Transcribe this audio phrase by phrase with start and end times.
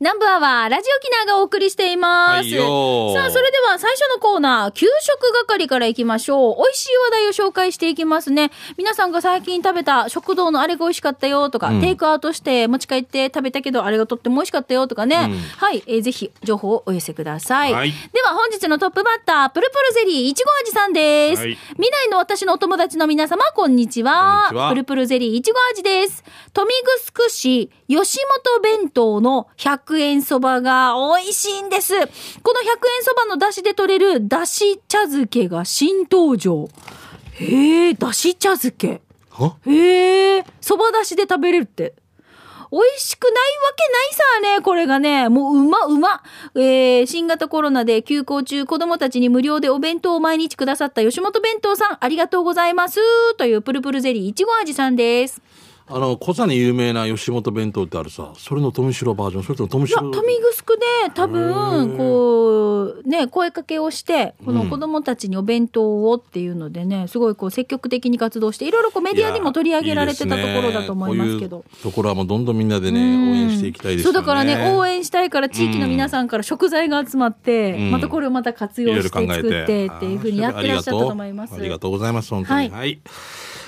[0.00, 2.30] 南部アワー、ラジオキナがお送りしています。
[2.36, 6.56] はいよさあ、それでは最初のコーナー、給食係から行きましょう。
[6.56, 8.52] 美味しい話題を紹介していきますね。
[8.76, 15.16] 皆さんが最近食べた食堂のあれが美味しかったよとか、うんテイクアウトして持ち帰って食べたけど、あれがとっても美味しかったよとかね。
[15.16, 17.72] うんはい、えーぜひ情報をお寄せください。
[17.72, 21.42] はいでは本日のトップバッター、プルプルゼリーいちご味さんです。
[21.42, 24.46] はい未来の私のお友達の皆様、こんにちは。
[24.50, 26.22] こんにちはプルプルゼリーいちご味です。
[26.46, 26.72] 豊見
[27.12, 31.94] 城市吉本弁当の100円そばが美味しいんです。
[31.94, 32.12] この100円
[33.02, 36.68] そばの出汁で取れる出汁茶漬けが新登場。
[37.32, 39.00] へえ、出汁茶漬け。
[39.30, 39.56] は？
[39.66, 41.94] へえ、そば出汁で食べれるって。
[42.70, 43.38] 美味しくないわ
[43.76, 44.22] けないさ
[44.54, 45.30] あね、これがね。
[45.30, 46.22] もううまうま。
[46.54, 53.00] えー、新型コロナで休校中、子供たちに無料でお弁当を毎日くださった吉本弁当さん、ありがとうございます。
[53.36, 55.40] というプルプルゼリーいちご味さんです。
[55.90, 71.58] あの小座に有名な吉本弁当ってあるさそれの富城バージョンそれとも富いや、城豊見城で多分、こう、ね、声かけをして、この子供たちにお弁当をっていうのでね、すごいこう積極的に活動して、いろいろこうメディアにも取り上げられてたところだと思いますけど。
[71.58, 73.30] こういうところはもうどんどんみんなでねうん。
[73.30, 74.14] 応援していきたいですよね。
[74.14, 77.90] そうだからね応援したいから地域の皆さんから食材が集まって、うん。
[77.92, 81.54] またこれをまた活用して作ってっていうふうにやってらっしゃったと思います。
[81.54, 81.90] ありがとう。
[81.92, 82.68] ございます本当に。
[82.68, 82.98] ははいい、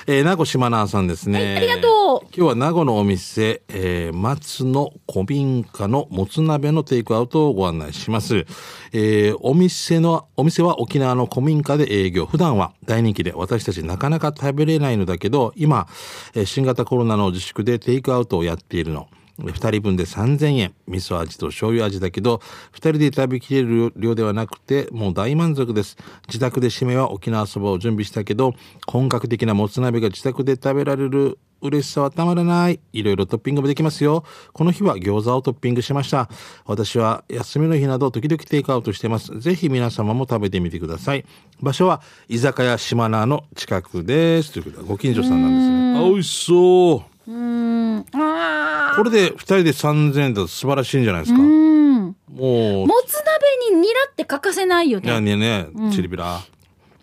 [0.06, 2.26] えー、名護島奈さんですね、はいありがとう。
[2.34, 8.46] 今日は名護のお店、えー、松の古民家のもつ鍋のテイクアウトをご案内します、
[8.92, 12.26] えー、お店のお店は沖縄の古民家で営業。
[12.26, 15.86] 普段は大人気で私たちなかなか食べれないのだけど今、
[16.34, 19.08] えー新型コロナの自粛でテイクアウトをやっているの
[19.40, 22.36] 2人分で3000円味噌味と醤油味だけど
[22.74, 25.96] 2人で食べきれる量ではなくてもう大満足です
[26.28, 28.54] 自宅で締めは沖縄そばを準備したけど
[28.86, 32.80] 本格的なもつ鍋が自宅で食べられる嬉しさはたまらない。
[32.92, 34.24] いろいろトッピングもできますよ。
[34.52, 36.28] この日は餃子をトッピングしました。
[36.64, 39.38] 私は休みの日など時々テイクアウトしてます。
[39.38, 41.24] ぜひ皆様も食べてみてください。
[41.60, 44.52] 場所は居酒屋島名の近くです。
[44.52, 46.06] ということで、ご近所さんなんですね。
[46.06, 47.30] あ、美味しそう。
[47.30, 48.06] うーん。
[48.14, 51.38] あこれで2人で3000円だと素晴らしいんじゃないですか。
[51.40, 52.16] ーうん。
[52.34, 55.36] ももう、つ鍋にニラって欠かせないよいやね。
[55.36, 56.40] ねね、チリビラ。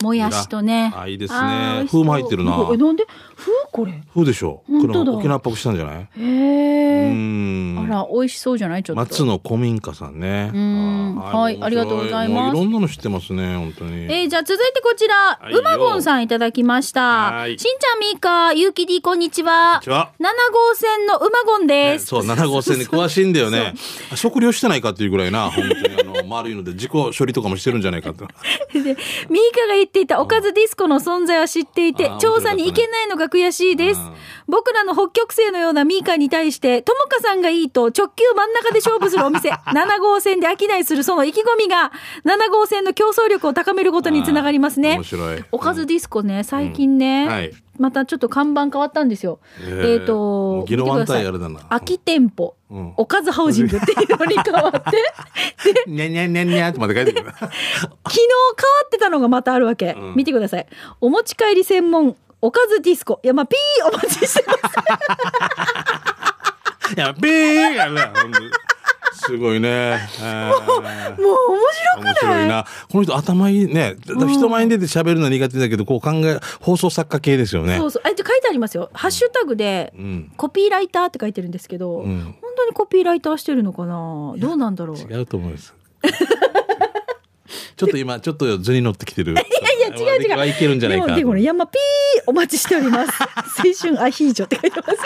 [0.01, 0.93] もやしとね。
[0.95, 3.05] あいいですね風も入ってるなえ、なんで？
[3.37, 3.51] 風？
[3.71, 3.93] これ。
[4.13, 5.95] 風でしょ本当だ沖縄っぽくしたんじゃない？
[5.95, 7.13] へうえ。
[7.13, 7.79] ん。
[7.79, 8.83] あら、美味しそうじゃない？
[8.83, 8.99] ちょっと。
[9.01, 10.51] 松の古民家さんね。
[11.17, 14.03] はいありがとうございますもういろんなの知ってますね、本当に。
[14.05, 17.01] えーじゃあ続いてこちら、はいうまごんさんいただきました。
[17.31, 19.73] はいしんちゃんみーか、ゆうき D こんにちは。
[19.73, 20.23] こんにちは7
[20.53, 22.03] 号線のうまごんです。
[22.03, 23.73] ねそう、7号線に詳しいんだよね。
[24.11, 28.25] あ食料してないかっていうぐらいな、本当にあの、丸いので自己処理とかもしてるんじゃないかと。
[28.73, 34.13] で、ミーカが言っていたおかずディスコの存在は知っていてあー、調査に行けないのが悔しいですうん。
[34.47, 41.91] 僕らの北極星のようなミーカに対して、ともかさんがいいと直球真ん中で勝負するお店、 7号線で商いするその意気込みが、
[42.25, 44.95] 7号線の競争力を高めることにつながりますね。
[44.95, 45.43] 面白い。
[45.51, 49.39] おかずディスコね、最近ね、うんはいまたちょっと看板変わったんですよ。
[49.61, 54.91] えっ、と、ギロワン見てください対あれだな空き店舗、うんおかずハウジングっていうのに変わって、
[55.85, 57.31] で、にゃにゃにゃにゃってまで書いてくる。
[57.31, 57.57] 昨日変わ
[58.85, 59.93] ってたのがまたあるわけ。
[59.97, 60.67] うん見てください。
[60.99, 63.19] お持ち帰り専門、おかずディスコ。
[63.23, 64.53] いや、まあ、ピーお待ちしてま
[66.87, 66.93] す。
[66.95, 68.11] いや、ビーやね、
[69.13, 69.99] すごいね。
[70.21, 70.27] も
[70.77, 71.59] う、もう面
[71.95, 72.47] 白くない？
[72.47, 72.65] な。
[72.89, 73.95] この人頭いいね。
[73.95, 77.77] だ人前に出て喋るの苦手だけど、こう考え、放送作家系ですよね。
[77.77, 78.03] そうそう。
[78.05, 78.89] あ、じゃあ書いてありますよ。
[78.93, 80.31] ハッシュタグで、うん。
[80.37, 84.33] コピーライターって書いてるんですけど、うん本当にコピーライターしてるのかな？
[84.37, 84.97] どうなんだろう？
[84.97, 85.73] 違うと思います。
[87.75, 89.35] ちょっと今、ちょっと図に乗ってきてる。
[89.97, 90.49] 違う違う。
[90.49, 93.11] いけるんじゃないかでも、山ピーお待ちしております。
[93.57, 94.99] 青春アヒージョって書いてます。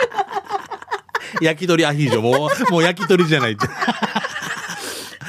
[1.40, 2.20] 焼き鳥アヒージョ。
[2.20, 3.66] もう、もう焼き鳥じゃないって。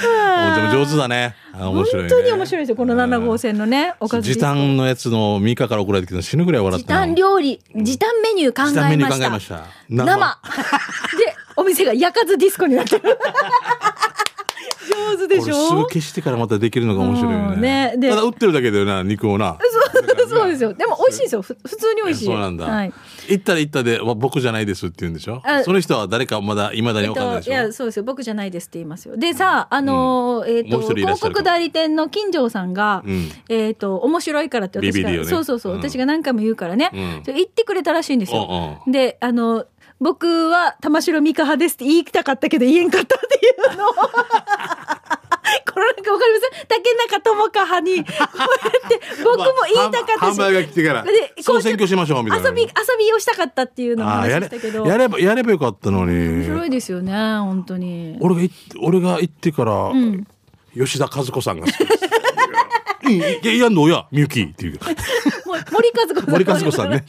[0.03, 1.35] おでも上手だね。
[1.53, 2.09] あ面白い、ね。
[2.09, 2.75] 本当に面白いですよ。
[2.75, 4.39] この7号線のね、おかず時。
[4.39, 8.81] 短のやつのミカから送られてきたの死ぬぐらい笑時ったの短料理、時短メニュー考えました。
[8.81, 10.05] 時短メニュー考えました生。
[10.05, 10.37] 生
[11.17, 13.17] で、お店が焼かずディスコになってる。
[15.11, 17.91] 上手でしこれすぐょ消してからまたできるのが面白いようんね。
[17.91, 19.57] ねでただ売ってるだけだよな、肉をな。
[20.27, 20.73] そうですよ。
[20.73, 21.41] でも美味しいですよ。
[21.41, 22.25] ふ普通に美味しい。
[22.25, 22.65] そうなんだ。
[22.65, 22.93] はい。
[23.29, 25.41] 行ったら行ったで、わ僕じゃないですって言うんでしょ？
[25.43, 28.03] あその人は誰かまだ、未だにえっと、わかんないでしょ、いや、そうですよ。
[28.03, 29.15] 僕じゃないですって言いますよ。
[29.15, 38.79] でさ、あのーえっ、と、広告代理店の金城さんが、うんえっ、と、面白いからって私が、ビビねそうそうそう、うん私が何回も言うからね、うんそれ言ってくれたらしいんですよ。
[38.85, 39.65] うんで、あの、
[40.03, 43.93] 僕は玉城美香派ですって言いたかったけど言えんかったっていうのを
[45.73, 46.65] このなんかわかります？
[46.67, 50.39] 竹中智香派に、 こうやって、僕も言いたかったし。
[50.39, 52.49] 販売が来てからで、総選挙しましょうみたいな。
[52.49, 52.67] 遊び、遊
[52.99, 56.67] びをしたかったっていうのも話でしたけど。、やれば、やればよかったの面白に。
[56.67, 58.17] いですよね、本当に。
[58.19, 60.25] 俺が行って、俺が行ってから、ん
[60.75, 62.03] 吉田和子さんが好きです。
[63.05, 64.79] うん、いや、やんのや、みゆきっていう。
[65.45, 66.29] も森和子さん。
[66.31, 67.05] 森和子さんね。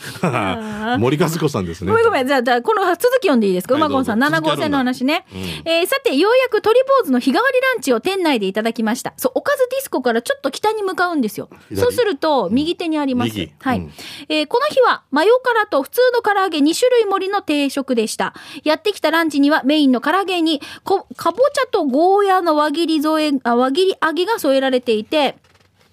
[0.98, 1.90] 森和子さんですね。
[1.90, 2.26] ごめんごめん。
[2.26, 3.74] じゃあ、じゃあこの続き読んでいいですか？
[3.74, 5.24] はい馬ゴンさん、どうぞ7号線の話ね。
[5.28, 9.14] 続きあるんえーさて、ようやく鳥坊主の日替わりランチを店内でいただきました。
[9.16, 11.48] そう、おかずディスコからちょっと北に向かうんですよ。
[11.68, 13.28] 左そうすると、右手にあります。
[13.32, 13.92] 右はい、うん
[14.28, 18.34] えーこの日は、マヨカラと普通の唐揚げ2種類盛りの定食でした。
[18.64, 25.36] やってきたランチにはメインの唐揚げに、こかぼちゃとゴーヤの輪切り添え、あ輪切り揚げが添えられていて、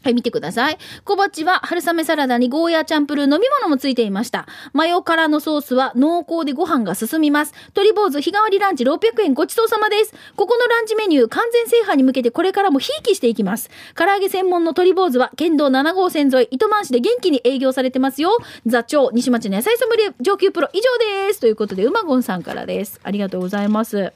[0.03, 0.77] はい、見てください。
[1.03, 4.48] 小鉢は春雨サラダにゴーヤーチャンプルー飲み物もついていました。
[4.74, 7.53] マヨカラのソースは濃厚でご飯が進みます。
[7.74, 10.13] 鳥坊主日替わりランチ600円ごちそうさまです。
[10.36, 13.69] ここのランチメニュー完全制覇に向けてこれからもひいきしていきます。
[13.95, 18.38] 唐揚げ専門の鳥坊主は県道7号線沿い糸満市で元気に営業されてますよ。
[18.65, 21.39] 座長、西町の野菜ソムリエ上級プロ以上です。
[21.39, 23.00] ということで、うまごんさんからです。
[23.03, 24.13] ありがとうございます。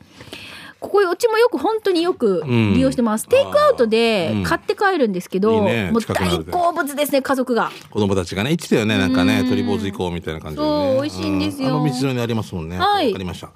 [0.80, 3.28] ここうちもよく本当によく利用してます。
[3.28, 7.72] テイクアウトで買って帰るんですけど、いいねもう大好物ですね、家族が。
[7.90, 8.98] 子供たちがね、言ってたよね。
[8.98, 10.68] なんかね、鳥坊主行こうみたいな感じで、ね。
[10.68, 12.78] そう美味しいんですようあの道沿いにありますもんね。
[12.78, 13.50] わ、はいかりました。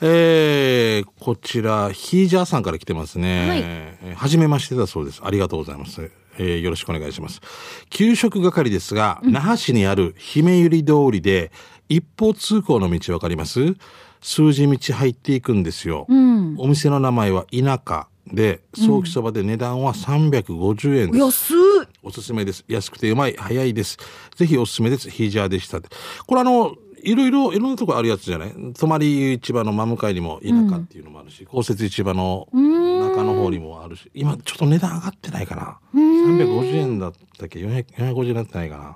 [0.00, 3.48] えー、こちら、ヒージャーさんから来てますね。
[3.48, 5.20] はいえーはじめましてだそうです。
[5.24, 6.10] ありがとうございます。
[6.38, 7.40] えーよろしくお願いします。
[7.90, 11.50] 給食係ですが、那覇市にある姫百合通りで、
[11.88, 13.74] 一方通行の道わかります？
[14.20, 16.06] 数字道入っていくんですよ。
[16.58, 21.24] お店の名前は田舎で、早期そばで値段は350円です。
[21.24, 21.56] 安い。
[22.02, 22.64] おすすめです。
[22.68, 23.98] 安くてうまい、早いです。
[24.36, 25.08] ぜひおすすめです。
[25.10, 25.80] ヒージャーでした。
[25.80, 28.52] これあの、いろいろ、いろんなとこあるやつじゃない？
[28.74, 35.78] 泊市場の真向かいにも田舎っていうのもあるし、公設市場の中の方にもあるし、今ちょっと値段上がってないかな。
[35.94, 38.94] 350円だったっけ ?400 450円になってないかな。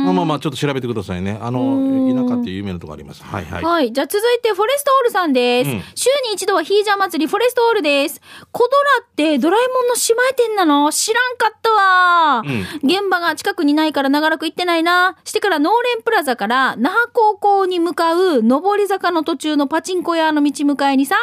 [0.00, 1.38] まあまあまあ、ちょっと調べてくださいね。
[1.42, 3.22] あの、田舎っていう有名なとこあります。
[3.22, 3.64] はいはい。
[3.64, 3.92] はい。
[3.92, 5.70] じゃあ続いて、フォレストオールさんです。
[5.70, 8.20] うん週に一度はヒージャー祭り、フォレストオールです。
[8.50, 10.90] コドラってドラえもんの姉妹店なの？
[10.90, 12.42] 知らんかったわ、
[12.82, 15.16] 現場が近くにないから長らく行ってないな。
[15.24, 21.16] してからノーレンプラザから那覇高校に向かう上り坂の途中のパチンコ屋の道向かいにさ、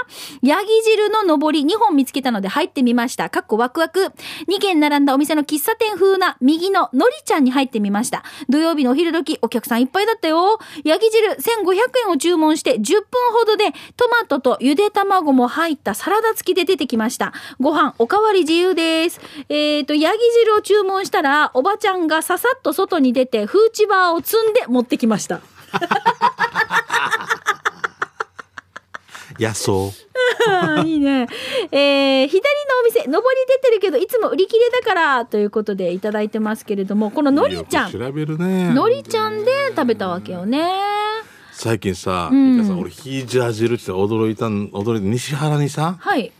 [0.43, 3.31] ヤギ汁の上り2本見つけたので入ってみました。
[3.31, 4.11] かっこワクワク。
[4.47, 8.23] 2軒並んだお店の喫茶店風な右ののりちゃんに入ってみました。
[8.47, 10.59] 土曜日のお昼時、お客さんいっぱいだったよ。
[10.83, 17.33] ヤギ汁1500円を注文して10分ほどでトマトとゆで卵も入ったサラダ付きで出てきました。
[17.59, 19.19] ご飯おかわり自由です。
[19.49, 25.41] えっ、と、ヤギ汁を注文したら、おばちゃんがささっと外に出て、フーチバーを積んで持ってきました。
[29.39, 29.71] 野草。
[30.85, 31.27] いいね。
[31.71, 32.45] えー左の
[32.81, 33.11] お店、上り
[33.47, 37.91] 出てるけど、いつも売り切れだから、ということでいただいてますけれども、こののりちゃん。
[37.91, 38.73] 調べるね。
[38.73, 40.69] のりちゃんで食べたわけよね。
[41.51, 46.31] 最近さ、んいかさん俺ヒージャー汁って驚いたん、驚いて、西原にさ、はい。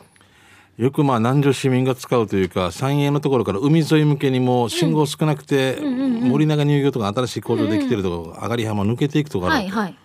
[0.78, 9.96] よくまあ南城市民が使うというか山陰のところから海沿い向けにも信号少なくて、森永乳業とか新しい工場できてるとこ、上がり浜抜けていくとかあるわけ、はいはい。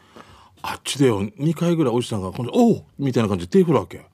[0.63, 4.07] あっちでよ2回ぐらいおじさんがおうみたいな感じで手振るわけ。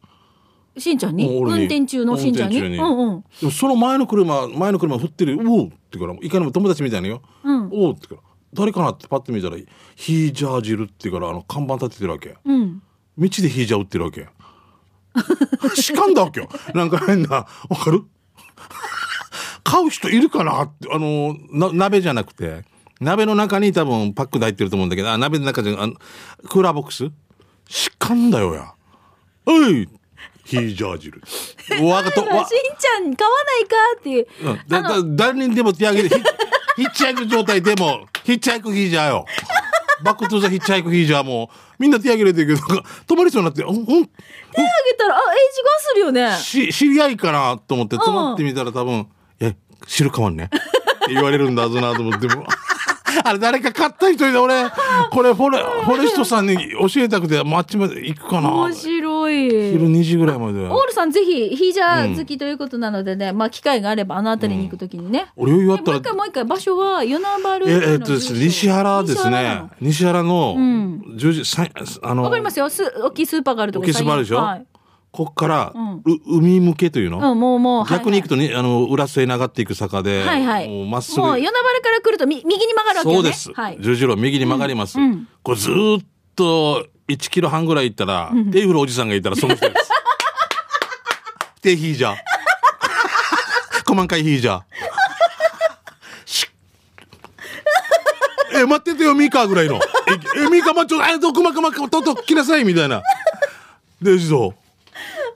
[0.76, 1.28] しんちゃんに？
[1.28, 2.60] 運転中のしんちゃんに？
[2.60, 3.50] うんうん。
[3.52, 7.68] その前の車前の車振ってる「おう」ってからいかにも友達みたいなよ「うん。
[7.72, 8.20] おう」ってから
[8.52, 9.56] 誰かなってパッて見たら
[9.94, 12.36] 「ヒージャー汁」ってからあの看板立ててるわけ。
[12.44, 12.82] うん。
[13.16, 14.28] 道でヒージャー売ってるわけ
[15.74, 16.48] しかんだわけよ。
[16.74, 17.46] なんか変なわ
[17.76, 18.04] かる？
[19.64, 22.64] 買う人いるかなってあのな鍋じゃなくて。
[23.00, 25.92] 鍋の中に多分パックで入ってると思うんだけどあ鍋の中じゃあの
[26.48, 27.08] クーラーボックス？
[27.68, 28.72] しかんだよや。
[29.46, 29.88] おい！
[30.44, 31.22] ヒージャー汁。
[31.86, 32.22] わかった。
[32.22, 34.26] わしんちゃん買わないかっていう。
[34.42, 34.60] うん。
[34.66, 36.22] だだ誰にでも手上げてヒ
[36.78, 39.26] ヒッチハイク状態でもヒッチハイクヒージャーよ
[40.02, 43.84] バックトゥザヒッチハイクヒージャーもみんな手上げれてるけど止まりそうになってうんうん。
[43.84, 44.04] 手あげ
[44.98, 46.36] たら、あ、エイジがするよね。
[46.36, 49.06] し知り合いかなと思って止まってみたら多分
[49.40, 50.48] 「え知るかもんね」っ
[51.08, 52.46] て言われるんだぞなと思っても
[53.24, 54.68] あれ誰か買った人で俺
[55.10, 58.97] これフォレフォレストさんに教えたくてマッチまで行くかな面白
[59.30, 59.48] い。
[59.48, 65.26] 昼2時ぐらいまでオールさんぜひヒージャー好きということなのでね、まあ機会があればあの辺りに行くときにね。
[65.36, 71.66] 俺余裕あったらえもう一回もう一回場所は与那原ええっとですね西原ですね西原のん10時さ
[72.02, 72.68] あのわかりますよ。
[72.70, 74.36] す大きいスーパーがあるとこ大きいスーパーあるでしょ？
[74.38, 74.66] はい。
[75.10, 77.86] こっから、うんう海向けというの、うん、もうもう。
[77.88, 78.34] 逆に行くと。
[78.34, 80.68] とね、あの、裏末に上がっていく坂で、はいはい。
[80.68, 81.22] もうまっすぐ。
[81.22, 83.22] もう与那原から来るとみ右に曲がるわけよね。
[83.22, 83.52] そうです。
[83.54, 83.78] はい。
[83.80, 84.98] 十字路右に曲がります。
[84.98, 86.06] うんうんこれずーっ
[86.36, 89.90] と1キロ半ぐらい行ったら、手振るおじさんがいたらその人です。
[91.62, 92.16] 手引いじゃん。
[93.84, 94.62] 個満開いいじゃ
[98.52, 99.76] え、待っててよ、ミカぐらいの。
[99.76, 99.80] え、
[100.44, 103.02] えミカ、ま、ちょ、え、どこまかまか、とっと来なさい、みたいな。
[104.02, 104.54] で、しょ。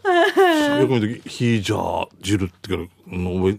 [0.81, 2.83] よく見て、ヒージャー汁ってから、
[3.19, 3.59] のぜ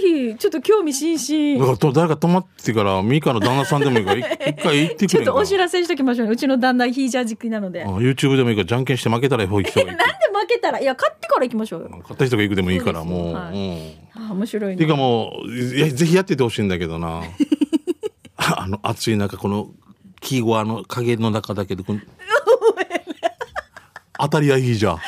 [0.00, 10.80] ひちょっと興味津々だからと誰か泊まってから、ミカの旦那さんでもいいから、い 一回行ってくちょっとお知らせしときましょうねうちの旦那ヒージャー好きなのであ YouTube でもいいから、じゃんけんして負けたら、ほい人が行なんで負けたら？
[10.80, 11.90] いや勝ってから行きましょう。
[11.90, 13.34] 買った人が行くでもいいから、もう。
[13.34, 13.56] はい
[14.16, 14.28] うん。
[14.28, 17.22] あ面白いねっていうかもう、ぜひやっててほしいんだけどな。
[18.36, 19.68] あの、暑い中、この、
[20.20, 22.00] 木小屋の影の中だけで、この
[24.18, 24.98] 当たりはいいじゃん。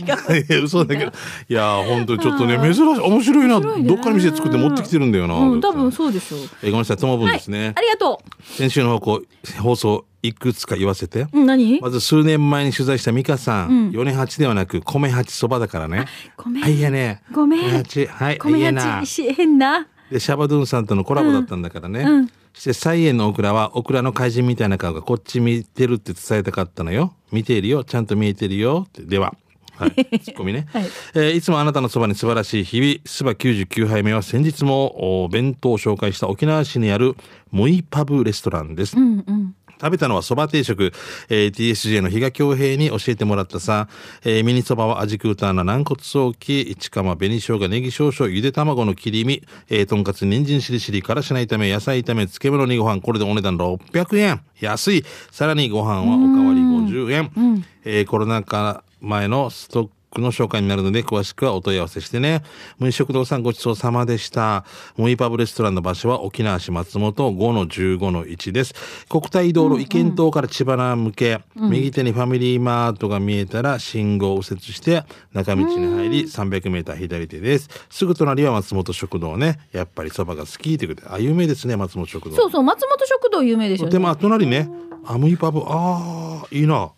[0.00, 1.12] 違う嘘だけど。
[1.48, 3.60] いや、本当にちょっとね、珍しい、面白いな。
[3.60, 5.34] どっから店作って持ってきてるんだよな。
[5.34, 7.72] うん多分そうでしょうえ、ごめんなさい、ともぶんですね。
[7.76, 11.22] ありがと先週の放送、放送、いくつか言わせて。
[11.32, 11.80] ううん何？
[11.80, 16.06] まず数年前に取材した美香さん、米八ではなく米八そばだからね。
[16.36, 17.22] 米はい、いやね。
[17.32, 19.06] ごめん米八、はい、米八。
[19.06, 22.00] し変なで、シャバドゥンさんとのコラボだったんだからね。
[22.00, 27.12] うんそして、菜園のオクラは、オクラの怪人みたいな顔がこっち見てるって伝えたかったのよ。
[27.30, 27.84] 見ているよ。
[27.84, 28.86] ちゃんと見えてるよ。
[28.98, 29.34] では。
[29.78, 29.90] はい。
[30.20, 30.66] ツッコミね。
[30.72, 37.14] はいえーいつもあなたのそばに素晴らしい日々、スバ99杯目は先日もお弁当を紹介した沖縄市にある
[37.50, 38.96] モイパブレストランです。
[38.96, 40.90] うんうん食べたのはそば定食、
[41.28, 43.88] えー TSJ の比嘉恭平に教えてもらったさ、
[44.24, 54.40] えーミニそばは味クーターな軟骨早期、市釜、紅生姜、ネギ少々、ゆで卵の切り身、えー、とんかつ、人参しりしり、からしな炒め、野菜炒め、漬物にご飯、これでお値段600円。
[54.62, 55.04] 安い。
[55.30, 57.64] さらにご飯はおかわり50円。
[57.84, 62.42] えーコロナ禍前のストックの紹介になるので、詳しくはお問い合わせしてね。
[62.78, 64.64] 無食堂さんごちそうさまでした。
[64.96, 68.74] モイパブレストランの場所は沖縄市松本5-15-1です。
[69.08, 77.68] 国体道路、意見島から千葉向け、右手にファミリーマートが見えたら信号を右折して中道に入り300メーター左手です。
[77.90, 79.58] すぐ隣は松本食堂ね。
[79.72, 82.36] やっぱりそばが好きということで、あ、有名ですね、松本食堂。
[82.36, 84.68] そうそう松本食堂有名ですよねでも、あ隣ね、
[85.04, 86.90] アムイパブ、ああ、いいな。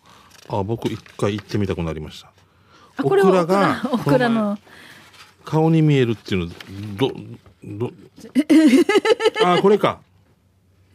[0.49, 2.31] あ僕一回行ってみたくなりました。
[2.97, 4.57] あこれはオクラがオクラの
[5.45, 6.53] 顔に見えるっていうの、
[6.95, 7.11] ど、
[7.63, 7.91] ど、
[9.43, 9.99] あ、これか。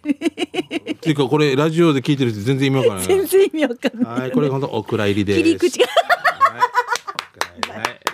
[0.06, 4.10] っていうか、これ、ラジオで聞いてる人全然意味わからない全然意味わかんないな。
[4.22, 5.42] はい、これ本当オクラ入りです。
[5.42, 6.13] 切り口がはい、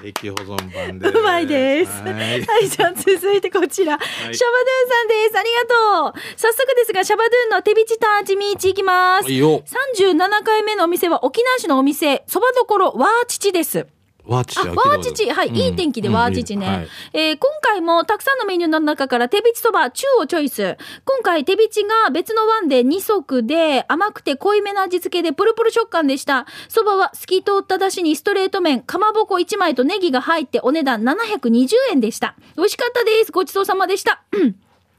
[0.05, 1.09] 液保存版で。
[1.09, 1.91] うまいです。
[2.03, 5.39] ははいい、じゃあ続いてこちら、シャバドゥンさんです。
[5.39, 6.21] ありがとう。
[6.37, 9.31] 早速ですが、シャバドゥンの手びちターチミーチ行きます。
[9.31, 9.63] いいよ。
[9.67, 13.87] 37回目のお店は沖縄市のお店、そばどころわーちちです。
[14.27, 15.01] わーちあ、わー
[15.33, 16.67] はい、いい天気でわーちちね。
[16.67, 20.77] はいえー今回もたくさんのメニューの中から手びちそば中をチョイス。
[21.05, 26.47] 今回手びちが別のワンで2足で甘くて濃いめな味付けでプルプル食感でした。
[26.69, 32.35] そばは透き通っただしにストレート麺、かまぼこ1枚とネギが入ってお値段720円でした。
[32.57, 33.33] 美味しかったです。
[33.33, 34.23] ごちそうさまでした。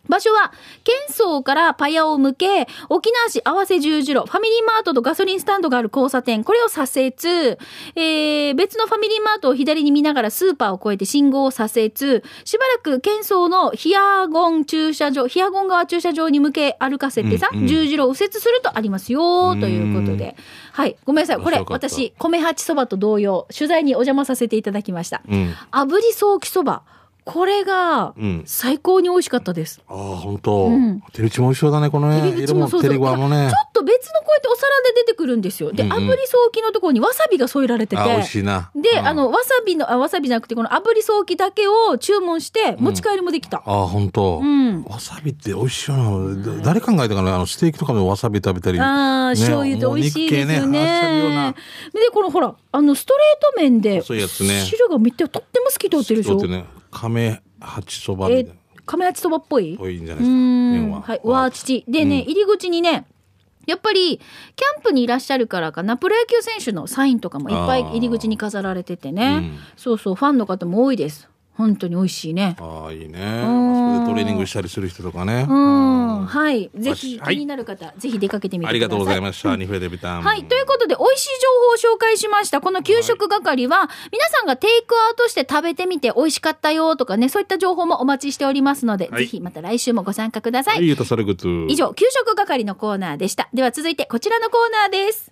[0.10, 0.52] 場所は、
[0.84, 7.58] 県層からパヤを向け、沖縄市合わせ十字路、ファミリーマートとガソリンスタンドがある交差点、これを左折、
[7.96, 20.36] えー、別のファミリーマートを左に見ながらスーパーを越えて信号を左折、しばらく県層のヒアゴン駐車場、ヒアゴン川駐車場に向け歩かせてさ、うんうん十字路を右折するとありますよ、ということで。
[20.72, 21.44] はい、ごめんなさい。
[21.44, 25.22] これ、私、米八そばと同様、取材にお邪魔させていただきました。
[25.30, 25.54] うん。
[25.72, 26.82] 炙りソーキそば。
[27.24, 29.80] これがうん、最高に美味しかったです。
[29.88, 30.66] ああ、本当。
[30.66, 32.20] うんテレビチも美味しそうだね、このね。
[32.20, 33.56] 入り口もそうそう色もねちょ。
[33.68, 35.72] っと別のこうやってお皿で出てくるんですよ。
[35.72, 38.02] で、うんうん炙りソーキのところにわさびが添えられてて。
[38.02, 38.72] あ、美味しいな。
[38.76, 43.62] で、うんあの、わさびの、あ、わさびじゃなくて、この炙りソーキだけを注文して、持ち帰りもできた。
[43.66, 44.40] ああ、本当。
[44.40, 46.58] うんわさびって美味しいよな。
[46.58, 47.36] だ誰考えたかな？
[47.36, 48.80] あの、ステーキとかでわさび食べたり。
[48.80, 51.52] ああ、ね醤油で美味しいですよねねな。
[51.52, 51.58] で、
[52.12, 56.81] このほら、あの、ストレート麺で、そうやつね汁がめっちゃとっても透き通ってるでしょ？
[56.92, 58.54] 亀八そばみたえいな。、
[58.86, 59.78] 亀八そばっぽい？
[59.78, 60.36] ぽいんじゃうないですか。
[60.36, 61.00] ー麺は。
[61.00, 61.84] んはい、わー父。
[61.88, 63.06] でね、入り口にね、
[63.68, 69.26] やっぱり、キャンプにいらっしゃるからかな、プロ野球選手のサインとかもいっぱい入り口に飾られててね。
[69.26, 71.30] うんそうそう、ファンの方も多いです。
[71.62, 72.56] 本当に美味しいね。
[72.60, 73.20] ああ、いいね。
[74.08, 75.46] トレーニングしたりする人とかね。
[75.48, 76.72] うん、はい。
[76.76, 78.70] ぜひ、はい気になる方、ぜひ出かけてみてください。
[78.70, 79.56] ありがとうございました。
[79.56, 80.24] ニフェデビタン。
[80.24, 80.44] はい。
[80.46, 81.30] ということで、美味しい
[81.80, 82.62] 情報を紹介しました。
[82.62, 90.84] この給食係は、皆さんがテイクアウトして食べてみて美味しかったよとかね、そういった情報もお待ちしておりますので、はいぜひまた来週もご参加ください。
[90.84, 93.50] 以上、給食係のコーナーでした。
[93.54, 95.32] では続いてこちらのコーナーです。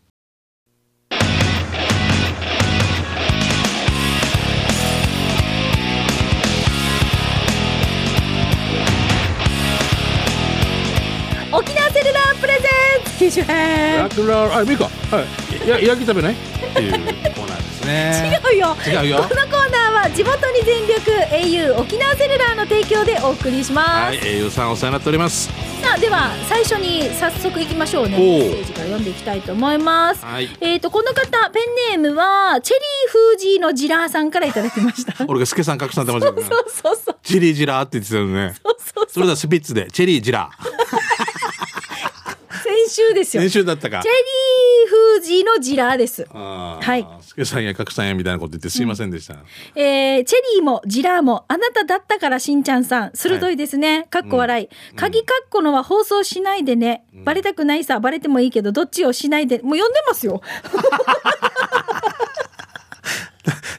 [11.51, 12.67] 沖縄セルラープレゼ
[13.01, 14.83] ンツ機種編ラクラあ、ミカ。
[14.85, 14.89] は
[15.65, 15.67] い。
[15.67, 16.33] や、焼き食べない？
[16.33, 16.35] っ
[16.75, 18.39] ていうコーナーですね。
[18.51, 25.47] 違うよ違うよこのコーナーは地元に全力 au 沖縄セルラーの提供でお送りします、はい、英雄さんお世話になっております。
[25.81, 31.59] さあでは最初に早速いきましょうねメッセージから読んでいきたいと思います、はいえっ、とこの方ペ
[31.93, 36.43] ンネームはチェリーフージーのジラーさんからいただきましたそう 俺がスケさん隠さんでますよね。
[36.43, 38.55] そうそうチリジラーって言ってたよね。
[38.61, 40.78] そうそうそれではスピッツで、チェリージラー。
[42.89, 43.43] 先週ですよ。
[43.43, 44.01] 先週だったか。
[44.01, 44.11] チェ。
[44.11, 46.25] リーフージーのジラーです。
[46.31, 47.07] はい。
[47.21, 49.35] スケさんや隠さんやみたいなこと言ってすいませんでした。
[49.75, 53.11] えーチェリーもジラーもあなただったからしんちゃんさん。
[53.13, 57.99] 鋭いですね、かっこ笑い、鍵かっこのは放送しないでね、バレたくないさ。
[57.99, 59.59] バレてもいいけどどっちをしないで。
[59.59, 60.41] もう読んでますよ。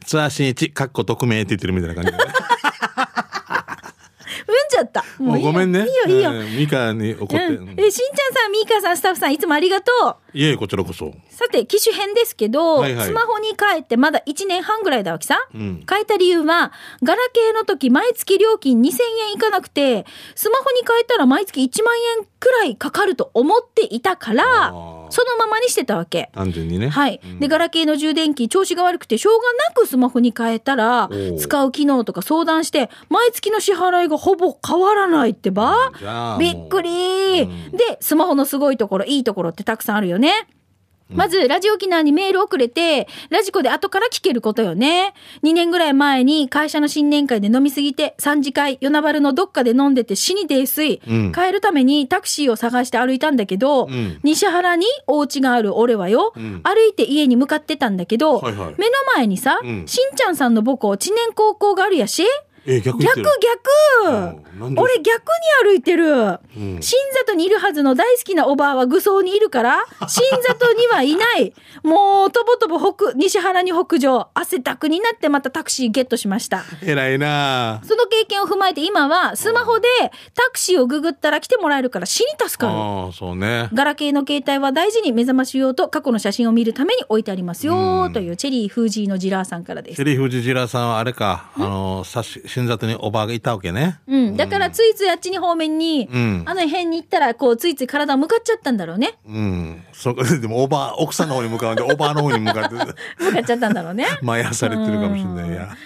[0.07, 2.13] ツアー新一、かっこ匿名って言ってるみたいな感じ
[5.21, 5.81] もういいよごめんね。
[5.81, 7.37] いいよいいよ、えーミカに怒って。
[7.37, 9.93] うん、えしんちゃんさん、みーかさん、スタッフさん、いつもありがと
[10.33, 10.39] う。
[10.39, 11.13] いえ、こちらこそ。
[11.41, 13.07] さて、機種編ですけど、はいはい。
[13.07, 15.39] スマホに変えてまだ1年半ぐらいだわけさ。
[15.55, 15.87] うん。
[15.89, 16.71] 変えた理由は、
[17.03, 20.05] ガラケーの時、毎月料金2000円いかなくて、
[20.35, 24.71] スマホに変えたら毎月1万円くらいかかると思っていたから
[25.11, 26.31] そのままにしてたわけ。
[26.35, 26.89] 単純にね。
[26.89, 27.41] はい、うん。
[27.41, 35.93] でガラケーの充電器調子が悪くてしょうがなくスマホに変えたら使う機能とか相談して毎月の支払いがほぼ変わらないってば。
[36.39, 37.71] びっくり、うん。
[37.73, 40.33] でスマホのすごいところいいところってたくさんあるよね。
[41.13, 45.15] まず、ラジオ沖縄にメール送れて、ラジコで後から聞けることよね。
[45.43, 51.01] 2年ぐらい前に会社の新年会で飲みすぎて、3次会、与那原のどっかで飲んでて死に泥酔。
[51.07, 51.33] うん。
[51.33, 54.19] 帰るためにタクシーを探して歩いたんだけど、うん。
[54.23, 56.61] 西原にお家がある俺はよ、うん。
[56.63, 58.75] 歩いて家に向かってたんだけど、はいはい。
[58.79, 59.87] 目の前にさ、うん。
[59.87, 62.25] しんちゃんさんの母校、知念高校があるやし、
[62.67, 63.25] えー、逆逆る。
[64.05, 65.05] 逆、俺逆
[65.65, 66.39] に歩いてる。
[66.57, 71.53] うん新里にいるはずの大好きなおばあは愚装にいるから、 新里にはいない。
[71.83, 76.65] もう、とぼとぼ北、西原に北上、汗だくになってまたタクシーゲットしました。
[76.83, 79.89] 偉いなその経験を踏まえて今はスマホで
[80.35, 82.73] タクシーをググったら来てもらえるから死に助かる。
[82.73, 83.69] ああ、そうね。
[83.73, 89.97] ガラケーの携帯は大事に目覚まし用と過去の写真を見るために置いてありますよ、というチェリー・フージーのジラーさんからです。
[89.97, 94.01] シェリー・フジジラさんはあれか、あの、さし、新里におばあがいたわけね。
[94.09, 94.37] うん。
[94.37, 99.19] だからついついあっちに方面に、うんあの辺に行ったら、こう、ついつい体向かっちゃったんだろうね。
[99.27, 99.83] うん。
[99.93, 104.07] そこで、でも、おばあ、奥さんの方に向かうんで、 おばあの方に向かって、向かっちゃったんだろうね。
[104.23, 105.77] 毎朝されてるかもしれないや。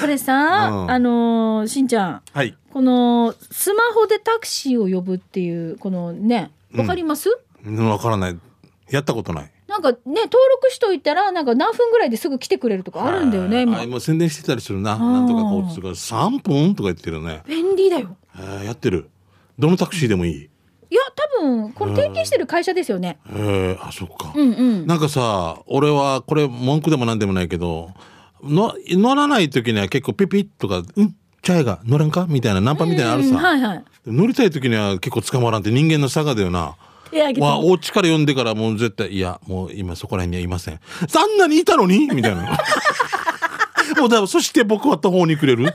[0.00, 2.56] これさ、うんあのーしんちゃん、はい。
[2.72, 7.28] この、スマホでタクシーを呼ぶっていう、このね、わかります、
[7.64, 8.38] うんわからない。
[8.90, 9.50] やったことない。
[9.70, 13.86] なんかね、登録しといたら、なんか何分ぐらいですぐ来てくれるとかあるんだよね、あ今。
[13.86, 14.98] もう宣伝してたりするな。
[14.98, 17.42] なんとか交通が3分とか言ってるね。
[17.46, 18.16] 便利だよ。
[18.36, 19.08] えーやってる。
[19.60, 20.34] どのタクシーでもいい。
[20.34, 21.00] いや、
[21.38, 23.20] 多分、これ提携してる会社ですよね。
[23.30, 24.32] えー、あ、そっか。
[24.34, 24.86] うんうん。
[24.88, 27.90] なんかさ、俺は、これ文句でもなんでもないけど、
[28.42, 33.38] の乗らない時には結構ピピッとか、うんチャイが乗らんかみたいなナンパみたいなのあるうんさ。
[33.38, 33.84] はいはい。
[34.06, 36.76] 乗りたい時には結構捕まらんって人間の差がだよな。
[37.40, 40.74] わあ、お家から呼んでからもう絶対、いや、もう今そこら辺にはいません。
[40.74, 42.06] あんなにいたのに？
[42.08, 42.58] みたいな。
[43.98, 45.72] もうだそして僕は途方に暮れる？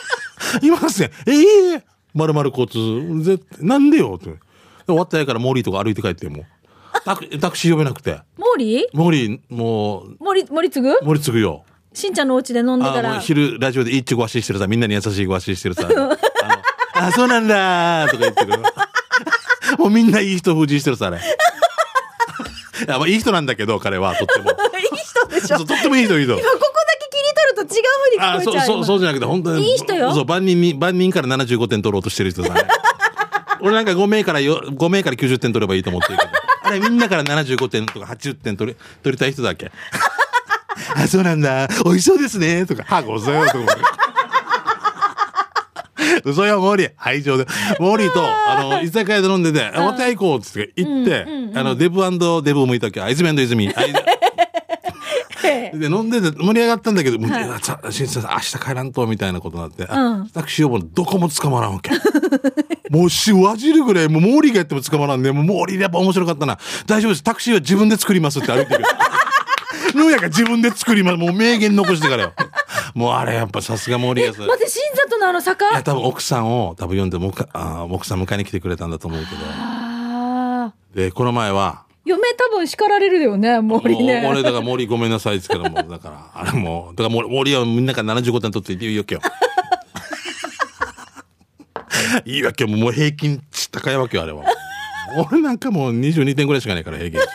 [0.62, 1.10] いません。
[1.26, 4.14] ええまるまる交通、ぜなんでよ？
[4.16, 4.34] って。
[4.86, 6.46] 終わったやからモーリーとか歩いて帰ってもう。
[7.04, 8.20] タクタクシー呼べなくて。
[8.38, 10.98] モーリーモーリー、もう、森、森次ぐ？
[11.02, 11.64] 森次ぐよ。
[11.92, 13.18] しんちゃんのお家で飲んでから。
[13.20, 15.88] 昼ラジオで一致ごわししてるさ、みんなに優しいごわししてるさ。
[16.94, 18.62] あそうなんだーとか言ってる。
[19.88, 21.16] もうみんないい人封じしてるさ、あれ。
[21.18, 21.20] い
[22.90, 24.50] や、まあいい人なんだけど、彼は、とっても。
[24.50, 24.56] いい
[24.98, 25.58] 人でしょ。
[25.58, 26.34] そうとってもいい人、いい人。
[26.38, 26.70] 今ここだ
[27.00, 28.66] け切り取ると違う風に聞あ、そう、こえちゃう。
[28.66, 29.70] そう、今そうじゃなくて、本当に。
[29.72, 32.62] いい人よそう、万人に、万人から75点取ろうとしてる人さ、ね。
[33.60, 36.30] 俺なんか5名からよ、5名から90点取ればいいと思ってるけど。
[36.62, 39.72] あれみんなから75点とか80点取り、取りたい人だっけ？
[40.94, 41.66] あ、そうなんだ。
[41.84, 42.64] 美味しそうですね。
[42.66, 43.52] とか、は、ございます。
[43.54, 43.97] とか
[46.24, 46.92] 嘘よ、モーリー。
[46.96, 47.46] はい、上で。
[47.78, 52.00] モーリーと、あの、居酒屋で飲んでて、あまた行こうっつって行って、あの、デブ
[52.42, 53.72] デブもいたっけ、あ、泉泉。
[53.76, 53.92] あい
[55.78, 61.90] で、飲んでて盛り上がったんだけど、もう、いやさ新さん、明日帰らんと、みたいなことになって、あうんタクシー呼ぶのどこも捕まらんわけ。
[62.90, 65.30] もうしわじるぐらい、もうモーリーがやっても捕まらんね。
[65.32, 66.58] もうモーリーでやっぱ面白かったな。
[66.86, 67.22] 大丈夫です。
[67.22, 68.84] タクシーは自分で作りますって歩いてる。
[69.94, 71.16] のやが自分で作ります。
[71.16, 72.32] もう名言残してからよ。
[72.98, 74.40] もうあれやっぱさすがモーリーがさ。
[74.40, 75.70] 待って、新里のあの坂？
[75.70, 79.36] いや、多分奥さんを多分読んでもか、あー奥さん迎えに来てくれたんだと思うけど。
[79.46, 80.74] ああ。
[80.96, 84.26] で、この前は、嫁多分叱られるよね、森ね。
[84.28, 89.26] 俺だから森ごめんなさいですけども、だから、あれもう、だから森森はみんなから75点取っていいよ、今日。
[92.24, 94.42] いいわけよ、もう平均値高いわけよ、あれは。
[95.30, 97.28] 俺なんかもう22点ぐらいしかないから、平均値。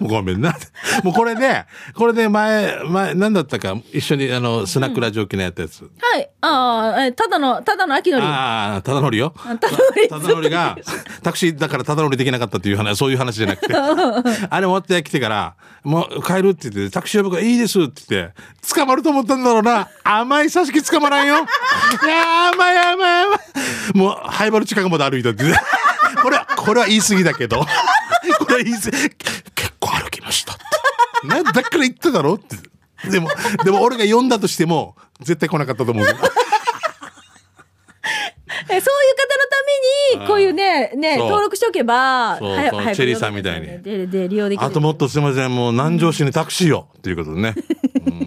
[0.00, 0.56] もうごめんな。
[1.02, 5.82] もうこれで、これで前、前、なんだったか、一緒にあの、スナックラジオ機のやったやつ。
[5.82, 6.28] はい。
[6.40, 8.24] ああ、えただの、ただの秋のり。
[8.24, 9.34] ああ、ただ乗りよ。
[9.36, 10.76] ただのりただ乗りが、
[11.22, 13.74] タクシーだからただ乗りできなかったっていう話、そういう話じゃなくて。
[13.76, 18.34] あれ終わって来てから、もう帰るって言って、タクシー呼ぶからいいですって言って、
[18.74, 19.88] 捕まると思ったんだろうな。
[20.04, 21.36] 甘い刺し木捕まらんよ。
[22.04, 23.38] いや甘い甘い甘い。
[23.94, 25.44] もう、ハイバル近くまで歩いたって。
[26.22, 27.60] これは、これは言い過ぎだけど。
[27.60, 27.66] こ
[28.48, 29.10] れは言い過ぎ。
[29.54, 30.62] 結構歩きましたって。
[31.26, 32.56] なだから言っただろって。
[33.10, 33.28] でも、
[33.64, 36.06] でも俺が呼んだとしても、絶対来なかったと思う。
[38.68, 44.66] えそういう方のために、こういうね、ね、そう登録しておけば、そうそうチェリーさんみたいにで、で、利用できる。
[44.66, 47.54] あともっとすいません、もう南城市にタクシーよっていうことでね。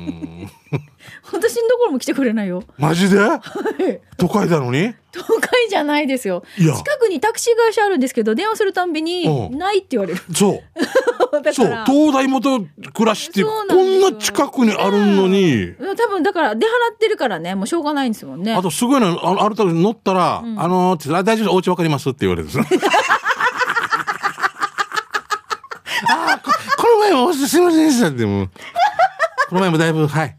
[1.31, 2.63] 私のところも来てくれないよ。
[2.77, 3.19] マジで？
[4.17, 4.93] 都会なのに？
[5.13, 6.43] 東海じゃないですよ。
[6.57, 10.21] 近くにタクシー会社あるんですけど、電話するたんびに、うんないって言われる。
[10.33, 10.61] そ
[11.31, 11.41] う。
[11.43, 11.85] だそうから。。
[11.85, 12.61] 東大元
[12.93, 18.53] 暮らしってこなんな近くにあるのに、うん多分だから出払ってるからね、もうしょうがないんですもんね。
[18.53, 22.59] あとすごいの、あある時乗ったら、あのー大丈夫です、お家わかりますって言われるんです。
[26.07, 28.49] あーここの前もすいませんでしたってもう
[29.49, 30.35] この前もだいぶ、はい。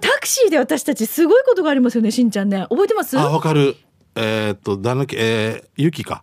[0.00, 2.66] タクシーで私たちすごいことがありますよね、しんちゃんね。
[2.70, 3.18] 覚えてます？
[3.18, 3.76] あ、わかる。
[4.14, 6.22] えーっと、だぬき、えー、ゆきか。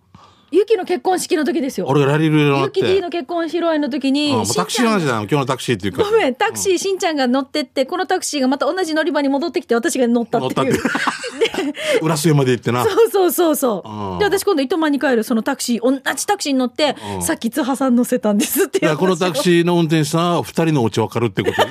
[0.52, 1.88] ゆきの結婚式の時ですよ。
[1.90, 3.02] 俺がラリル乗っゆき D て。
[3.02, 6.04] の結婚披露宴の時に、あもうタクシーの話だ今日のタクシーっていうか。
[6.04, 10.74] ごめん、タクシー、しんちゃんが乗ってって、このタクシーがまた同じ乗り場に戻ってきて、私が乗ったっ乗ってたっいう。
[10.74, 10.80] て。
[12.02, 12.86] 浦添まで行ってな。
[12.86, 14.20] そうそうそうそううん。
[14.20, 19.42] で、私今度糸満に帰るそのタクシー、同じタクシーに乗って、うんさっき津波さん乗せたんですっていや、このタクー。
[19.42, 21.62] シーの運転手さんは二人のお家わかるってこと。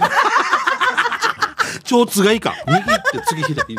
[1.82, 2.54] 超つがいいか。
[2.66, 3.76] 右って次左。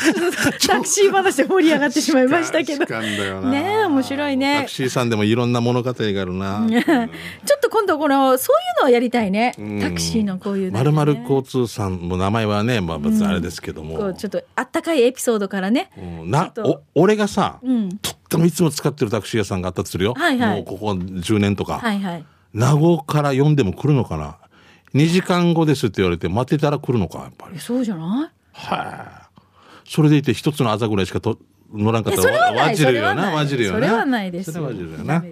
[0.66, 2.84] タクシー話で盛り上がってしまいましたけど。
[3.50, 6.66] ねえ面白いねタクシーさんでもいろんな物語があるな。
[6.70, 9.80] ちょっと今度この、そういうのをやりたいねうん。
[9.80, 10.84] タクシーのこういうの、まね。
[10.84, 13.96] るまる交通さんも名前はね、まあ別にあれですけども。
[13.96, 15.90] こうちょっとあったかいエピソードからね。
[15.96, 17.88] うんなお俺がさ、うん。
[17.98, 20.14] とってもいつも使ってるタクシー屋さんがあったとするよ。
[20.16, 21.78] はいはいもうここ10年とか。
[21.78, 22.24] はいはい。
[22.52, 24.36] 名護から呼んでも来るのかな？
[24.94, 27.58] ?2 時間後ですって言われて待ってたら来るのかやっぱりえ。
[27.58, 28.30] そうじゃない？
[28.52, 29.40] はい。
[29.88, 31.38] それでいて一つのあざぐらいしかと
[31.72, 33.08] 乗らんかったいやそれはないわじるよな。
[33.08, 33.76] それはないわじるよな。
[33.78, 35.24] それはないですそれはわじるよな。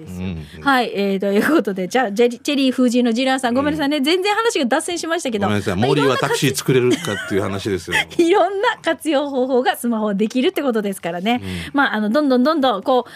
[0.62, 5.47] はい、えー、ということで、じゃあ、ジェリチェリー風神のジラーさん、ごめんなさいね、全然話が脱線しましたけど。
[5.47, 5.77] ごめんなさい。
[5.77, 7.97] まあ森はろんなタクシー作れるかっていう話ですよ。
[8.18, 11.42] いろんな活用方法がスマホできるってことですからね。
[11.73, 13.09] まあ、あの、どんどんどんどん、こう、今後も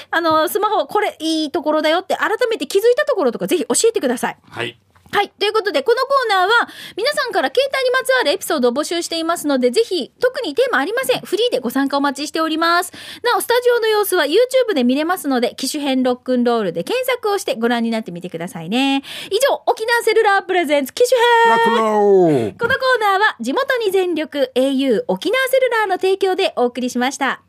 [0.00, 4.36] ね、あの、スマホ、これいいところだよって改めて気づいたところとか、ぜひ教えてください。
[4.48, 4.78] はい。
[5.12, 5.30] はい。
[5.38, 11.20] ということで、このコーナーは、皆さんから携帯にまつわるエピソードを募集していますので、ぜひ、特にテーマありません。
[11.20, 12.92] フリーでご参加お待ちしております。
[13.22, 19.02] なお、スタジオの様子は YouTube で見れますので、機種編ロックンロールで検索をしてご覧になってみてくださいね。
[19.30, 21.18] 以上、沖縄セルラープレゼンツ機種
[21.56, 27.42] 編このコーナーは地元に全力 au 沖縄セルラーの提供でお送りしました。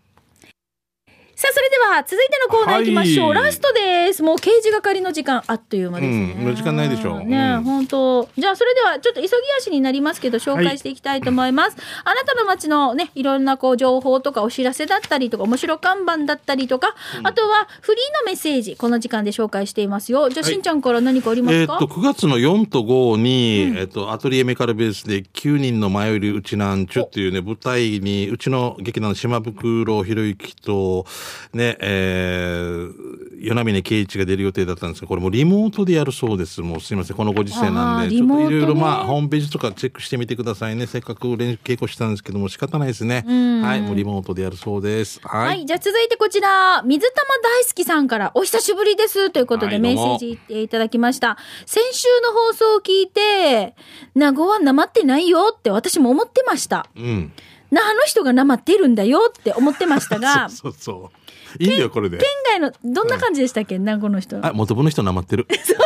[1.37, 3.29] さあ、それでは続いてのコーナー行きましょう。
[3.29, 3.71] はいラスト
[4.17, 4.23] です。
[4.23, 6.35] もう刑事係の時間あっという間ですね。
[6.45, 8.29] うん時間ないでしょうね、うん本当。
[8.37, 11.77] じゃあ、それではちょっと急ぎ足になりますけど、紹介していきたいと思います。
[12.03, 20.29] あなたの街のね、いろんなこう情報とかお知らせだったりとか、面白看板だったりとか、あとはフリーのメッセージ、この時間で紹介していますよ。
[20.29, 31.05] じゃあ、はいしんちゃんから何かありますか、えーっと、9月の4と5に、えーっと、アトリエメカルベースで9人の前よりうちなんちゅっていうね、舞台に、うちの劇団の島袋博之と、
[31.53, 36.61] ね、えー、与那峰圭一が出る予定だったんですが、これもリモートでやるそうです。
[36.61, 40.87] もうすいません、このご時世なんで、ちょっといろいろまあ、ホームページとかチェックしてみてくださいね。
[40.87, 43.23] せっかく練習稽古したんですけども、仕方ないですね。
[43.63, 45.19] はい、もうリモートでやるそうです。
[45.23, 45.37] は。
[45.37, 51.37] はいい、じゃあ続いてこちら、水玉大好きさんからお久しぶりですということでメッセージいただきました。
[51.65, 53.75] 先週の放送を聞いて、
[54.15, 56.87] 名護はなまってないよって私も思ってました。
[56.95, 57.31] うん。
[57.71, 61.11] 那覇の人がなまってるんだよって思ってましたが、 そうそ
[61.59, 61.63] う。
[61.63, 62.17] いいんだよ、これで。
[62.17, 63.79] 県外の、どんな感じでしたっけ？
[63.79, 64.45] 名護の人。
[64.45, 65.47] あ、元部の人なまってる。
[65.49, 65.83] そうそうそう、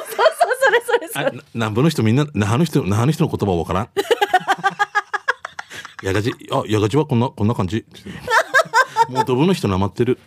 [0.64, 1.32] それそれそあれ。
[1.38, 3.90] な南部の人みんな、那覇の人、那覇の人の言葉わからん。
[6.04, 7.86] やがじ、あ、やがじはこんな、こんな感じ。
[9.10, 10.20] 元部の人なまってる。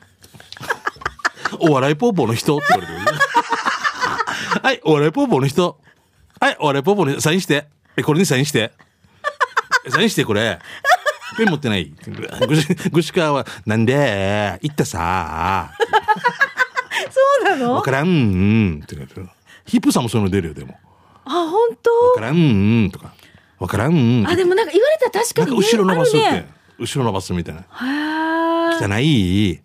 [1.58, 3.18] お笑いポーポーの人って言われてる。
[4.62, 5.78] はい、お笑いポーポーの人。
[6.40, 7.66] はい、お笑いポーポーの人、サインして。
[7.96, 8.72] え、これにサインして。
[9.88, 10.58] サインして、これ。
[11.34, 11.92] ペン持ってない。
[12.46, 15.72] ぐし、ぐしかわ、なんで、言ったさ。
[17.10, 17.74] そうなの?
[17.74, 19.28] わからん、うん、って言われてる。
[19.66, 20.78] ヒップさんもそういうの出るよ、でも。
[21.24, 23.12] あ、本わからん、うん、とか。
[23.58, 24.24] わからん、うん。
[24.24, 26.30] 当あ、でもなんか言われたら確かに、なんか後ろ伸ばすって。
[26.30, 27.64] ね後ろ伸ばすみたいな。
[28.80, 29.60] 汚い。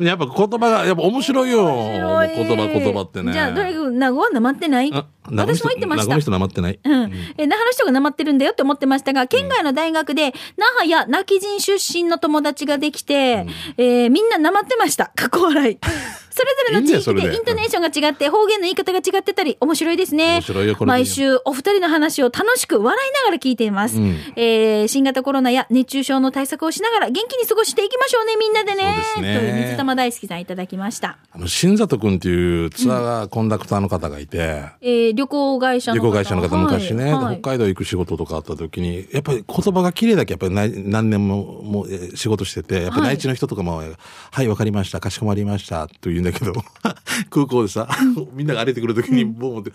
[0.00, 1.64] やっぱ言葉が、やっぱ面白いよ。
[1.66, 3.32] 面白い言葉、言葉ってね。
[3.32, 4.90] じゃあ、とにかく、名護はなまってない？
[5.32, 6.18] 私も言ってました。
[6.18, 6.78] 人なまってない？
[6.82, 7.12] うん。
[7.38, 15.12] え、那覇の人がなまってるんだよって思ってましたが、県外の大学で、那覇や泣き人出身の友達ができて、えーみんななまってました。
[15.16, 15.78] 過去笑い。
[16.32, 20.34] それぞれの地域ででイントネーションが違って、方言の言い方が違ってたり、面白いですね。
[20.36, 23.96] 面白いよこれで毎週、お二人の話を楽しく笑いながら聞いています。
[23.98, 28.96] うんえー新型コロナや熱中症の対策をしながら元気に過ごしていきましょうね、みんなでね。
[29.16, 31.18] という水玉大好きさんいただきました。
[31.32, 37.24] あの、新里くんっていうツアーコンダクターの方がいて、えー旅行会社の旅行会社の方、昔ね、はい。
[37.24, 37.40] はい。
[37.40, 43.82] 北海道行く仕事とかあった時に、やっぱり言葉が綺麗だけやっぱり何何年もも仕事してて、やっぱり内地の人とかも、
[44.30, 46.52] はい、わかりました、かしこまりました、と言うんだけど、
[47.28, 47.88] 空港でさ、
[48.32, 49.72] みんなが歩いてくる時に、ボーンって、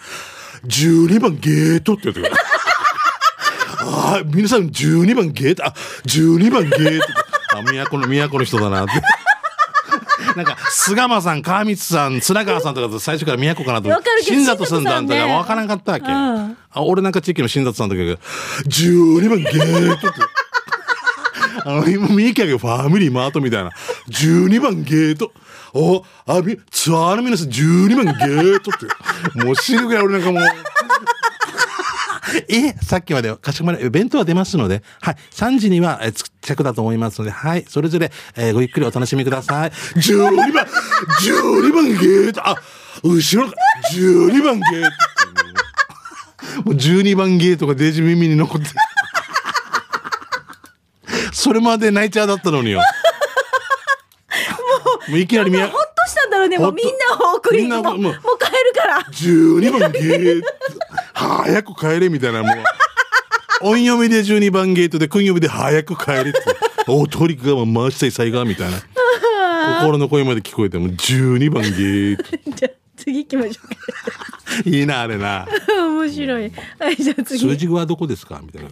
[0.67, 2.33] 12番ゲートって言ってくる。
[3.87, 5.73] ああ、皆さん12番ゲート、あ、
[6.07, 7.05] 12番ゲート。
[7.55, 8.93] あ、都の、都の人だなって。
[10.35, 14.09] なんか、菅間さん、川光さん、綱川さんとかと最初から都かなと思って。
[14.23, 16.05] 新里さんだんだわからんかったわけ。
[16.07, 18.17] うんあ俺なんか地域の新里さんとかが、
[18.67, 20.19] 12番ゲートって。
[21.63, 23.71] あの、今、三重県がファミリーマートみたいな。
[24.09, 25.31] 12番ゲート。
[25.73, 28.73] お、あ、み、ツアーの皆さん12番ゲートっ
[29.33, 29.43] て。
[29.45, 30.43] もう死ぬぐらい俺なんかもう。
[32.49, 39.69] え、さっきまでかしこまり、弁当は出ますので、はい、3時には、えー、着着だと思いますので、はい、それぞれ、えーごゆっくりお楽しみください。
[39.69, 40.65] 12番、
[41.21, 42.55] 12番ゲート、あ、
[43.03, 43.51] 後ろ、
[43.93, 45.15] 12番ゲート。
[46.63, 48.67] もう12番ゲートがデジ耳に残って。
[51.33, 52.81] それまで泣いちゃうだったのによ。
[55.09, 56.57] もういきなり宮ほっとしたんだろうね。
[56.57, 56.91] もうみんな
[57.33, 58.19] を送りもうもう帰る
[58.75, 59.01] から。
[59.11, 60.47] 12番ゲート。
[61.15, 62.55] 早く帰れみたいな、もう。
[63.61, 66.33] 音読みで12番ゲートで、訓読みで早く帰れって。
[66.87, 68.77] おトリックが回したい災害みたいな。
[69.81, 72.23] 心の声まで聞こえても12番ゲート。
[72.55, 74.69] じゃあ次行きましょうか。
[74.69, 75.47] いいな、あれな。
[75.77, 76.51] 面白い。
[76.79, 77.39] はい、じゃあ次。
[77.39, 78.69] 数字はどこですかみたいな。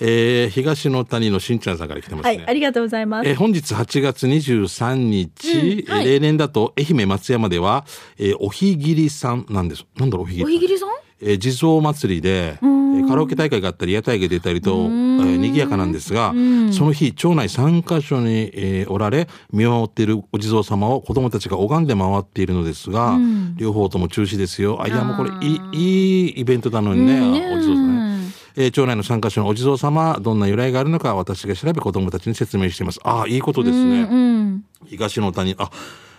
[0.00, 2.36] えー、東の谷のしんちゃんさんから来てますね。
[2.36, 3.28] はい、ありがとうございます。
[3.28, 7.86] えー本日8月23日、うんはいえー例年だと愛媛松山では、
[8.18, 9.84] えーおひぎりさんなんです。
[9.96, 10.44] なんだろう、おひぎり。
[10.44, 11.05] おひぎりさん？
[11.20, 16.32] えー地蔵祭りで、えーカラオケ大会があったり、屋台が出たりと、えー賑やかなんですが、
[16.72, 23.18] その日、町内3カ所に、えーおられ、見守っているお地蔵様を子供たちが拝んで回っているのですが、
[23.56, 24.82] 両方とも中止ですよ。
[24.82, 27.82] あ、いや、もうこれ、いい、いいイベントなのにね、うんお地蔵様
[28.16, 28.16] ね。
[28.56, 33.00] えー町内の3カ所のお地蔵様、どんな由来があるのか、私が調べ子供たちに説明しています。
[33.04, 34.02] ああ、いいことですね。
[34.10, 34.64] うん。
[34.86, 35.70] 東の谷、あ、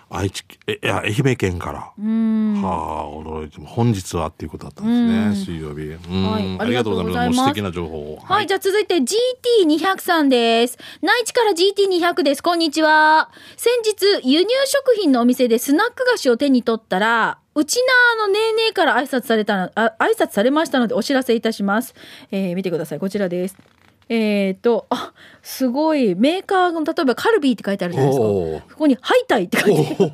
[0.09, 1.91] 愛知県、え、いや、愛媛県から。
[1.99, 2.61] うん。
[2.61, 5.81] はあ、驚いても、本日はっていうことだったんですね、水曜日。
[5.81, 7.39] うん、はいありがとうございます。
[7.39, 8.19] 素敵な情報を。
[8.23, 10.77] はい、じゃあ続いて GT200 さんです。
[11.01, 12.41] 内地から GT200 です。
[12.41, 13.29] こんにちは。
[13.57, 17.77] 先日、輸入食品のお店でスナック菓子を手に取ったら、うち
[18.17, 21.95] なーのねーねーから挨拶されたの、あ挨拶されましたのでお知らせいたします。
[22.31, 22.99] えー、見てください。
[22.99, 23.57] こちらです。
[24.09, 28.25] えーと、あ、すごい、メーカーの、例えばカルビーって書いてあるじゃないですか。
[28.25, 30.11] ここに、ハイタイって書いてある。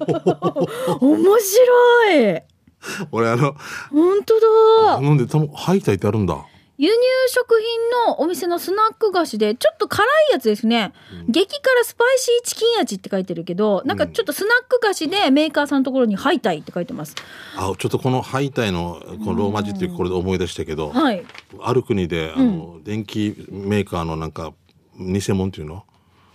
[1.01, 2.41] 面白い。
[3.11, 3.55] 俺、あの、
[3.91, 4.39] 本当
[4.85, 5.01] だ。
[5.01, 6.45] なんで、たも、ハイタイってあるんだ。
[6.77, 6.95] 輸入
[7.27, 10.91] 食品のお店のスナック菓子でちょっと辛いやつですね、
[11.29, 17.15] 激辛スパイシーチキン味って書いてるけどなんかちょっとスナック菓子でメーカーさんのところに「ハイタイ」って書いてます。
[17.55, 21.23] あ、ちょっとこのハイタイの、このローマ字ってこれで思い出したけど、はい。
[21.61, 24.53] ある国で、あの、電気メーカーのなんか、
[24.97, 25.85] 偽物っていうの？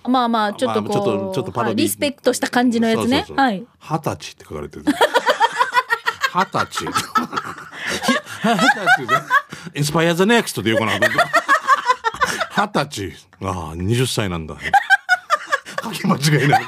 [0.04, 3.26] まあまあちょっとこう、まあちょっとちょっとパロディはいリスペクトした感じのやつね。
[3.36, 3.66] はい。
[3.80, 4.84] 二十歳って書かれてる。
[6.32, 6.86] 二十歳。
[6.86, 7.02] 二十
[8.96, 9.47] 歳で。
[9.74, 10.98] インスパイアザネクストで言うかな。
[12.56, 13.46] 二十歳。
[13.46, 14.56] ああ、二十歳なんだ。
[15.84, 16.66] 書き間違いない。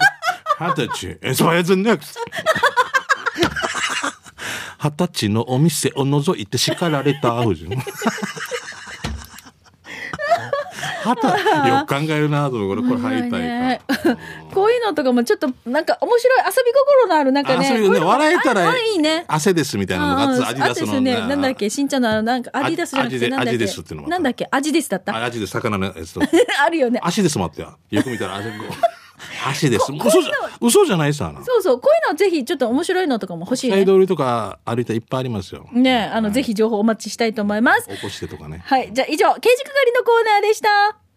[0.59, 1.19] 二十歳。
[1.23, 2.21] インスパイアザネクスト。
[4.83, 7.35] 二十歳のお店を覗いて叱られた。
[7.41, 7.69] 夫人
[11.05, 12.53] はた、よく考えるなと。
[12.53, 13.85] これ、これ、入りたいか。
[14.91, 21.15] のとかもちょっとなんか面白い遊び心のあるなんかねあそういうね笑えたらいいね汗ですみたいなのがあアディダスのあですね。
[21.27, 23.51] なんだっけ、しんちゃんのあの、なんか、アディダスじゃなくて、なんだっけ？
[23.51, 25.17] 味ですっていうのもなんだっけ、味ですだった？
[25.17, 26.21] あ、味で魚のやつと。
[26.65, 27.01] あるよね。
[27.03, 27.73] 足ですもあってや。
[27.91, 28.37] よく見たら
[29.47, 29.93] 足、足です。
[29.93, 31.33] 嘘じゃ、嘘じゃないさ。
[31.45, 33.75] そうそう、こういうのぜひ、ちょっと面白いのとかも欲しいね。
[33.77, 35.67] サイド売りとか歩いたらいっぱいありますよ。
[35.73, 37.89] ねあの、ぜひ情報お待ちしたいと思います。
[37.89, 38.63] 起こしてとかね。
[38.65, 38.91] はい。
[38.93, 41.10] じゃあ、以上、刑事係のコーナーでした。